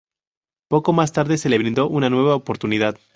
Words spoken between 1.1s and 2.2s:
tarde se le brindó una